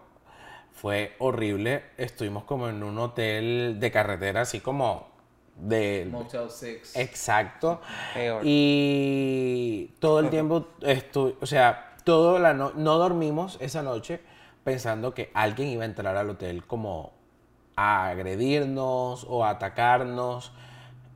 fue 0.72 1.14
horrible. 1.18 1.84
Estuvimos 1.96 2.44
como 2.44 2.68
en 2.68 2.82
un 2.82 2.98
hotel 2.98 3.76
de 3.78 3.90
carretera, 3.90 4.42
así 4.42 4.60
como 4.60 5.08
de... 5.56 6.08
Motel 6.10 6.50
6. 6.50 6.96
Exacto. 6.96 7.80
Peor. 8.12 8.42
Y 8.44 9.94
todo 9.98 10.20
el 10.20 10.30
tiempo, 10.30 10.68
estu 10.80 11.36
o 11.40 11.46
sea, 11.46 11.96
todo 12.04 12.38
la 12.38 12.54
no, 12.54 12.72
no 12.74 12.98
dormimos 12.98 13.56
esa 13.60 13.82
noche 13.82 14.20
pensando 14.62 15.14
que 15.14 15.30
alguien 15.34 15.68
iba 15.68 15.82
a 15.82 15.86
entrar 15.86 16.16
al 16.16 16.30
hotel 16.30 16.66
como 16.66 17.12
a 17.76 18.08
agredirnos 18.08 19.26
o 19.28 19.44
a 19.44 19.50
atacarnos 19.50 20.52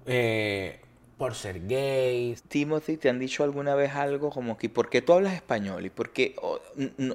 eh, 0.07 0.81
por 1.17 1.35
ser 1.35 1.67
gays. 1.67 2.43
Timothy, 2.45 2.97
¿te 2.97 3.09
han 3.09 3.19
dicho 3.19 3.45
alguna 3.45 3.75
vez 3.75 3.95
algo 3.95 4.31
como 4.31 4.57
que 4.57 4.69
¿por 4.69 4.89
qué 4.89 5.03
tú 5.03 5.13
hablas 5.13 5.35
español? 5.35 5.85
¿Y 5.87 5.91
por 5.91 6.13
qué 6.13 6.37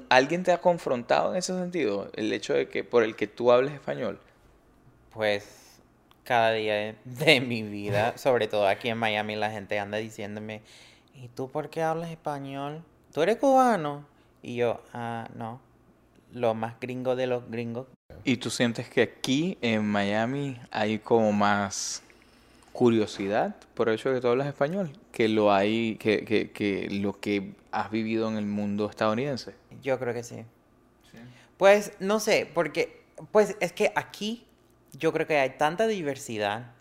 alguien 0.08 0.42
te 0.44 0.52
ha 0.52 0.60
confrontado 0.60 1.32
en 1.32 1.38
ese 1.38 1.54
sentido? 1.54 2.10
El 2.14 2.32
hecho 2.32 2.54
de 2.54 2.68
que 2.68 2.84
por 2.84 3.02
el 3.02 3.16
que 3.16 3.26
tú 3.26 3.50
hables 3.50 3.74
español. 3.74 4.20
Pues 5.10 5.80
cada 6.24 6.52
día 6.52 6.74
de, 6.74 6.96
de 7.04 7.40
mi 7.40 7.62
vida, 7.62 8.16
sobre 8.18 8.48
todo 8.48 8.66
aquí 8.66 8.88
en 8.88 8.98
Miami, 8.98 9.36
la 9.36 9.50
gente 9.50 9.78
anda 9.78 9.98
diciéndome, 9.98 10.62
¿y 11.14 11.28
tú 11.28 11.50
por 11.50 11.70
qué 11.70 11.82
hablas 11.82 12.10
español? 12.10 12.82
¿Tú 13.12 13.22
eres 13.22 13.36
cubano? 13.36 14.06
Y 14.42 14.56
yo, 14.56 14.82
ah, 14.92 15.28
no, 15.34 15.60
lo 16.32 16.54
más 16.54 16.78
gringo 16.80 17.16
de 17.16 17.26
los 17.26 17.50
gringos. 17.50 17.86
¿Y 18.26 18.38
tú 18.38 18.48
sientes 18.48 18.88
que 18.88 19.02
aquí 19.02 19.58
en 19.60 19.86
Miami 19.86 20.58
hay 20.70 20.98
como 20.98 21.30
más 21.32 22.02
curiosidad 22.72 23.54
por 23.74 23.88
el 23.88 23.96
hecho 23.96 24.08
de 24.08 24.16
que 24.16 24.20
tú 24.22 24.28
hablas 24.28 24.46
español 24.46 24.90
que 25.12 25.28
lo 25.28 25.52
hay 25.52 25.96
que, 25.96 26.24
que, 26.24 26.50
que 26.50 26.88
lo 26.90 27.20
que 27.20 27.52
has 27.70 27.90
vivido 27.90 28.28
en 28.28 28.36
el 28.36 28.46
mundo 28.46 28.88
estadounidense? 28.88 29.54
Yo 29.82 29.98
creo 29.98 30.14
que 30.14 30.22
sí. 30.22 30.44
Pues 31.58 31.92
no 32.00 32.18
sé, 32.18 32.50
porque 32.52 33.02
pues 33.30 33.56
es 33.60 33.72
que 33.72 33.92
aquí 33.94 34.46
yo 34.92 35.12
creo 35.12 35.26
que 35.26 35.38
hay 35.38 35.50
tanta 35.50 35.86
diversidad 35.86 36.72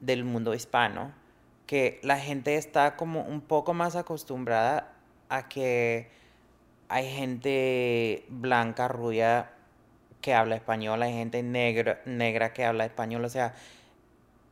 del 0.00 0.24
mundo 0.24 0.54
hispano 0.54 1.12
que 1.66 2.00
la 2.02 2.18
gente 2.18 2.56
está 2.56 2.96
como 2.96 3.22
un 3.22 3.40
poco 3.40 3.74
más 3.74 3.94
acostumbrada 3.94 4.92
a 5.28 5.48
que 5.48 6.10
hay 6.88 7.08
gente 7.08 8.24
blanca, 8.28 8.88
rubia 8.88 9.52
que 10.20 10.34
habla 10.34 10.56
español, 10.56 11.02
hay 11.02 11.12
gente 11.14 11.42
negra, 11.42 12.02
negra 12.06 12.52
que 12.52 12.64
habla 12.64 12.84
español, 12.86 13.24
o 13.24 13.28
sea, 13.28 13.54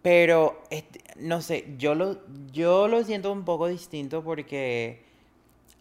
pero 0.02 0.62
este, 0.70 1.00
no 1.16 1.40
sé, 1.42 1.74
yo 1.78 1.94
lo, 1.94 2.18
yo 2.52 2.88
lo 2.88 3.02
siento 3.04 3.32
un 3.32 3.44
poco 3.44 3.66
distinto 3.68 4.22
porque 4.22 5.04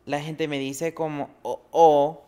la 0.06 0.22
gente 0.22 0.48
me 0.48 0.60
dice 0.60 0.94
como, 0.94 1.30
o, 1.44 2.24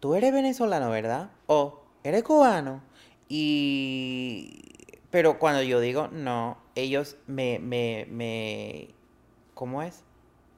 tú 0.00 0.14
eres 0.14 0.32
venezolano, 0.32 0.90
¿verdad? 0.90 1.30
O, 1.46 1.82
eres 2.04 2.22
cubano. 2.24 2.82
Y, 3.28 4.62
pero 5.10 5.38
cuando 5.38 5.62
yo 5.62 5.80
digo 5.80 6.08
no, 6.08 6.58
ellos 6.76 7.16
me, 7.26 7.58
me, 7.60 8.06
me, 8.10 8.90
¿cómo 9.54 9.82
es? 9.82 10.04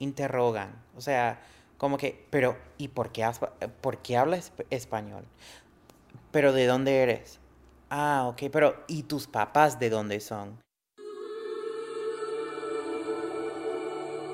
Interrogan. 0.01 0.73
O 0.97 1.01
sea, 1.03 1.41
como 1.79 1.99
que, 1.99 2.27
pero, 2.31 2.57
¿y 2.79 2.89
por 2.89 3.13
qué, 3.13 3.29
por 3.83 3.99
qué 3.99 4.17
hablas 4.17 4.53
esp- 4.57 4.67
español? 4.71 5.25
¿Pero 6.33 6.53
de 6.53 6.67
dónde 6.67 7.03
eres? 7.03 7.41
Ah, 7.91 8.27
ok, 8.29 8.43
pero 8.53 8.85
¿y 8.87 9.03
tus 9.03 9.27
papás 9.27 9.81
de 9.81 9.91
dónde 9.91 10.21
son? 10.21 10.61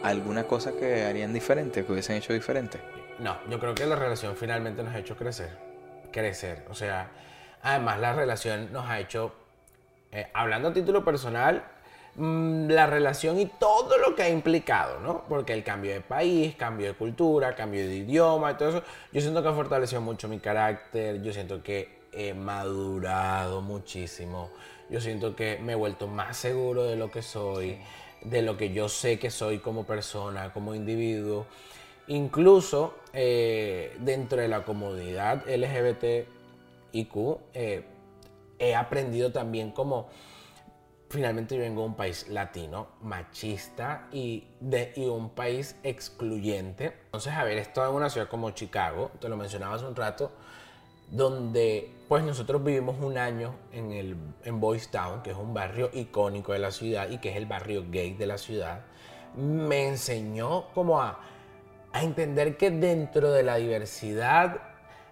¿Alguna 0.02 0.44
cosa 0.44 0.72
que 0.72 1.04
harían 1.04 1.32
diferente, 1.32 1.84
que 1.84 1.92
hubiesen 1.92 2.16
hecho 2.16 2.34
diferente? 2.34 2.78
No, 3.18 3.38
yo 3.48 3.58
creo 3.58 3.74
que 3.74 3.86
la 3.86 3.96
relación 3.96 4.36
finalmente 4.36 4.82
nos 4.82 4.94
ha 4.94 4.98
hecho 4.98 5.16
crecer. 5.16 5.56
Crecer. 6.12 6.66
O 6.68 6.74
sea, 6.74 7.10
además 7.62 7.98
la 7.98 8.12
relación 8.12 8.72
nos 8.72 8.86
ha 8.88 9.00
hecho, 9.00 9.34
eh, 10.12 10.30
hablando 10.34 10.68
a 10.68 10.72
título 10.74 11.02
personal, 11.02 11.64
mm, 12.16 12.68
la 12.68 12.86
relación 12.86 13.38
y 13.38 13.46
todo 13.46 13.98
lo 13.98 14.14
que 14.14 14.22
ha 14.22 14.28
implicado, 14.28 15.00
¿no? 15.00 15.24
Porque 15.28 15.52
el 15.52 15.62
cambio 15.62 15.92
de 15.92 16.00
país, 16.00 16.54
cambio 16.56 16.88
de 16.88 16.94
cultura, 16.94 17.54
cambio 17.54 17.86
de 17.86 17.96
idioma 17.96 18.52
y 18.52 18.54
todo 18.54 18.68
eso, 18.70 18.82
yo 19.12 19.20
siento 19.20 19.42
que 19.42 19.48
ha 19.48 19.52
fortalecido 19.52 20.00
mucho 20.00 20.28
mi 20.28 20.38
carácter, 20.38 21.22
yo 21.22 21.32
siento 21.32 21.62
que 21.62 21.96
he 22.12 22.34
madurado 22.34 23.60
muchísimo, 23.60 24.50
yo 24.88 25.00
siento 25.00 25.36
que 25.36 25.58
me 25.58 25.72
he 25.72 25.74
vuelto 25.76 26.08
más 26.08 26.36
seguro 26.36 26.84
de 26.84 26.96
lo 26.96 27.10
que 27.10 27.22
soy, 27.22 27.78
de 28.22 28.42
lo 28.42 28.56
que 28.56 28.72
yo 28.72 28.88
sé 28.88 29.18
que 29.18 29.30
soy 29.30 29.58
como 29.58 29.84
persona, 29.84 30.52
como 30.52 30.74
individuo. 30.74 31.46
Incluso 32.08 32.94
eh, 33.12 33.96
dentro 34.00 34.40
de 34.40 34.48
la 34.48 34.64
comunidad 34.64 35.44
LGBTIQ, 35.48 37.16
eh, 37.52 37.84
he 38.58 38.74
aprendido 38.74 39.32
también 39.32 39.70
como 39.70 40.08
finalmente 41.08 41.54
yo 41.54 41.62
vengo 41.62 41.82
de 41.82 41.88
un 41.88 41.94
país 41.94 42.28
latino, 42.28 42.88
machista 43.02 44.08
y, 44.12 44.48
de, 44.60 44.92
y 44.96 45.06
un 45.06 45.30
país 45.30 45.76
excluyente. 45.82 46.94
Entonces, 47.06 47.32
haber 47.32 47.58
estado 47.58 47.90
en 47.90 47.96
una 47.96 48.10
ciudad 48.10 48.28
como 48.28 48.50
Chicago, 48.50 49.10
te 49.20 49.28
lo 49.28 49.36
mencionaba 49.36 49.76
hace 49.76 49.86
un 49.86 49.96
rato, 49.96 50.32
donde 51.10 51.92
pues 52.08 52.24
nosotros 52.24 52.62
vivimos 52.64 52.96
un 53.00 53.16
año 53.16 53.54
en, 53.72 53.92
el, 53.92 54.16
en 54.44 54.60
Boys 54.60 54.90
Town, 54.90 55.22
que 55.22 55.30
es 55.30 55.36
un 55.36 55.54
barrio 55.54 55.90
icónico 55.92 56.52
de 56.52 56.58
la 56.58 56.72
ciudad 56.72 57.08
y 57.08 57.18
que 57.18 57.30
es 57.30 57.36
el 57.36 57.46
barrio 57.46 57.84
gay 57.88 58.14
de 58.14 58.26
la 58.26 58.38
ciudad, 58.38 58.80
me 59.36 59.86
enseñó 59.86 60.68
como 60.74 61.00
a, 61.00 61.20
a 61.92 62.02
entender 62.02 62.56
que 62.56 62.70
dentro 62.70 63.30
de 63.30 63.42
la 63.42 63.56
diversidad 63.56 64.60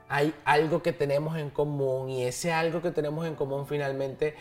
hay 0.09 0.35
algo 0.44 0.83
que 0.83 0.92
tenemos 0.92 1.37
en 1.38 1.50
común 1.50 2.11
y 2.11 2.24
ese 2.24 2.52
algo 2.52 2.83
que 2.83 2.90
tenemos 2.90 3.26
en 3.26 3.35
común 3.35 3.66
finalmente 3.66 4.35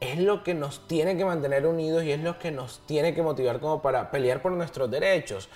es 0.00 0.18
lo 0.18 0.42
que 0.42 0.54
nos 0.54 0.86
tiene 0.88 1.16
que 1.16 1.24
mantener 1.24 1.66
unidos 1.66 2.04
y 2.04 2.12
es 2.12 2.20
lo 2.20 2.38
que 2.38 2.50
nos 2.50 2.80
tiene 2.86 3.14
que 3.14 3.22
motivar 3.22 3.60
como 3.60 3.82
para 3.82 4.10
pelear 4.10 4.40
por 4.40 4.52
nuestros 4.52 4.90
derechos. 4.90 5.48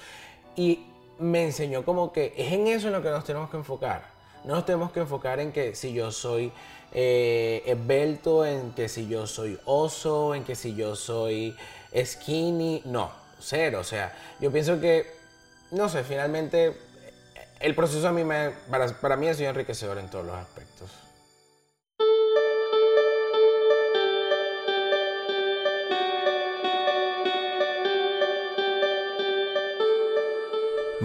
Y 0.55 0.87
me 1.19 1.45
enseñó 1.45 1.85
como 1.85 2.13
que 2.13 2.35
es 2.37 2.53
en 2.53 2.67
eso 2.67 2.89
en 2.89 2.93
lo 2.93 3.03
que 3.03 3.11
nos 3.11 3.25
tenemos 3.25 3.51
que 3.51 3.57
enfocar. 3.57 4.13
No 4.45 4.57
nos 4.57 4.67
tenemos 4.67 4.93
que 4.93 5.01
enfocar 5.01 5.41
en 5.41 5.53
que 5.53 5.75
si 5.75 5.95
yo 5.95 6.13
soy 6.13 6.53
eh, 6.93 7.63
esbelto, 7.65 8.45
en 8.45 8.73
que 8.73 8.89
si 8.89 9.09
yo 9.09 9.27
soy 9.27 9.59
oso, 9.65 10.35
en 10.35 10.45
que 10.45 10.55
si 10.55 10.75
yo 10.75 10.95
soy 10.95 11.57
skinny. 11.97 12.83
No, 12.85 13.11
cero. 13.41 13.81
O 13.81 13.85
sea, 13.85 14.15
yo 14.41 14.53
pienso 14.53 14.79
que, 14.81 15.07
no 15.71 15.89
sé, 15.89 16.05
finalmente 16.05 16.77
el 17.61 17.75
proceso 17.75 18.07
a 18.09 18.13
mí 18.13 18.23
para, 18.71 18.89
para 19.01 19.17
mí 19.17 19.29
ha 19.29 19.35
sido 19.35 19.49
enriquecedor 19.49 19.97
en 19.97 20.11
todos 20.11 20.27
los 20.27 20.37
aspectos. 20.37 20.91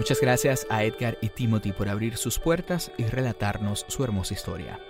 Muchas 0.00 0.22
gracias 0.22 0.66
a 0.70 0.82
Edgar 0.82 1.18
y 1.20 1.28
Timothy 1.28 1.72
por 1.72 1.90
abrir 1.90 2.16
sus 2.16 2.38
puertas 2.38 2.90
y 2.96 3.04
relatarnos 3.04 3.84
su 3.86 4.02
hermosa 4.02 4.32
historia. 4.32 4.80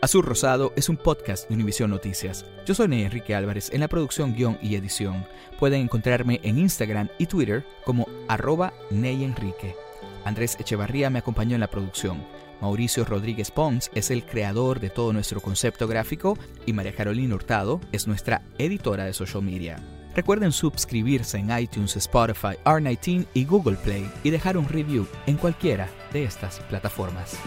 Azul 0.00 0.24
Rosado 0.24 0.72
es 0.74 0.88
un 0.88 0.96
podcast 0.96 1.48
de 1.48 1.54
Univision 1.54 1.88
Noticias. 1.88 2.44
Yo 2.66 2.74
soy 2.74 2.86
Enrique 3.00 3.32
Álvarez 3.32 3.70
en 3.72 3.78
la 3.78 3.86
producción, 3.86 4.34
guion 4.34 4.58
y 4.60 4.74
edición. 4.74 5.24
Pueden 5.60 5.82
encontrarme 5.82 6.40
en 6.42 6.58
Instagram 6.58 7.10
y 7.16 7.26
Twitter 7.26 7.64
como 7.84 8.08
arroba 8.26 8.72
Enrique. 8.90 9.76
Andrés 10.24 10.56
Echevarría 10.58 11.08
me 11.08 11.20
acompañó 11.20 11.54
en 11.54 11.60
la 11.60 11.70
producción. 11.70 12.26
Mauricio 12.60 13.04
Rodríguez 13.04 13.52
Pons 13.52 13.88
es 13.94 14.10
el 14.10 14.24
creador 14.24 14.80
de 14.80 14.90
todo 14.90 15.12
nuestro 15.12 15.40
concepto 15.40 15.86
gráfico 15.86 16.36
y 16.66 16.72
María 16.72 16.92
Carolina 16.92 17.36
Hurtado 17.36 17.80
es 17.92 18.08
nuestra 18.08 18.42
editora 18.58 19.04
de 19.04 19.12
social 19.12 19.44
media. 19.44 19.99
Recuerden 20.14 20.52
suscribirse 20.52 21.38
en 21.38 21.56
iTunes, 21.56 21.96
Spotify, 21.96 22.56
R19 22.64 23.26
y 23.34 23.44
Google 23.44 23.76
Play 23.76 24.10
y 24.24 24.30
dejar 24.30 24.56
un 24.56 24.68
review 24.68 25.06
en 25.26 25.36
cualquiera 25.36 25.88
de 26.12 26.24
estas 26.24 26.60
plataformas. 26.60 27.38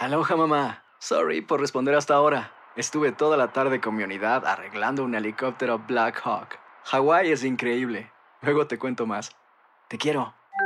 Aloha 0.00 0.34
mamá. 0.34 0.84
Sorry 0.98 1.40
por 1.40 1.60
responder 1.60 1.94
hasta 1.94 2.14
ahora. 2.14 2.52
Estuve 2.74 3.12
toda 3.12 3.36
la 3.36 3.52
tarde 3.52 3.80
con 3.80 3.94
mi 3.94 4.02
unidad 4.02 4.46
arreglando 4.46 5.04
un 5.04 5.14
helicóptero 5.14 5.78
Black 5.78 6.20
Hawk. 6.24 6.58
Hawái 6.84 7.30
es 7.30 7.44
increíble. 7.44 8.10
Luego 8.42 8.66
te 8.66 8.78
cuento 8.78 9.06
más. 9.06 9.36
Te 9.88 9.98
quiero. 9.98 10.39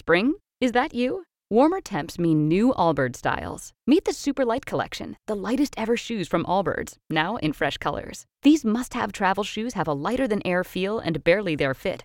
Spring? 0.00 0.32
Is 0.62 0.72
that 0.72 0.94
you? 0.94 1.24
Warmer 1.50 1.82
temps 1.82 2.18
mean 2.18 2.48
new 2.48 2.72
Allbirds 2.72 3.16
styles. 3.16 3.74
Meet 3.86 4.06
the 4.06 4.14
Super 4.14 4.46
Light 4.46 4.64
Collection, 4.64 5.18
the 5.26 5.34
lightest 5.34 5.74
ever 5.76 5.94
shoes 5.94 6.26
from 6.26 6.46
Allbirds, 6.46 6.96
now 7.10 7.36
in 7.36 7.52
fresh 7.52 7.76
colors. 7.76 8.24
These 8.42 8.64
must 8.64 8.94
have 8.94 9.12
travel 9.12 9.44
shoes 9.44 9.74
have 9.74 9.86
a 9.86 9.92
lighter 9.92 10.26
than 10.26 10.40
air 10.46 10.64
feel 10.64 11.00
and 11.00 11.22
barely 11.22 11.54
their 11.54 11.74
fit 11.74 12.04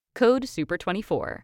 Code 0.13 0.43
SUPER24. 0.43 1.43